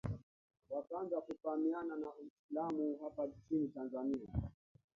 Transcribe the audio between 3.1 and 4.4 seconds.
nchini Tanzani